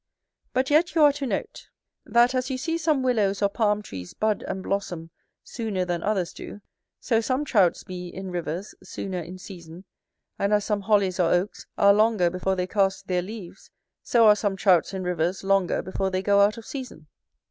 But 0.51 0.71
yet 0.71 0.95
you 0.95 1.03
are 1.03 1.11
to 1.13 1.27
note, 1.27 1.69
that 2.07 2.33
as 2.33 2.49
you 2.49 2.57
see 2.57 2.79
some 2.79 3.03
willows 3.03 3.43
or 3.43 3.49
palm 3.49 3.83
trees 3.83 4.15
bud 4.15 4.43
and 4.47 4.63
blossom 4.63 5.11
sooner 5.43 5.85
than 5.85 6.01
others 6.01 6.33
do, 6.33 6.59
so 6.99 7.21
some 7.21 7.45
Trouts 7.45 7.83
be, 7.83 8.07
in 8.07 8.31
rivers, 8.31 8.73
sooner 8.81 9.19
in 9.19 9.37
season: 9.37 9.83
and 10.39 10.53
as 10.53 10.65
some 10.65 10.81
hollies, 10.81 11.19
or 11.19 11.29
oaks, 11.31 11.67
are 11.77 11.93
longer 11.93 12.31
before 12.31 12.55
they 12.55 12.65
cast 12.65 13.05
their 13.07 13.21
leaves, 13.21 13.69
so 14.01 14.25
are 14.25 14.35
some 14.35 14.55
Trouts, 14.55 14.91
in 14.91 15.03
rivers, 15.03 15.43
longer 15.43 15.83
before 15.83 16.09
they 16.09 16.23
go 16.23 16.41
out 16.41 16.57
of 16.57 16.65
season. 16.65 17.05